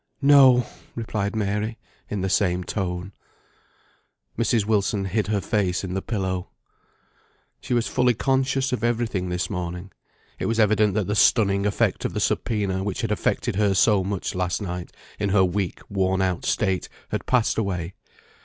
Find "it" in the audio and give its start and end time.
10.39-10.47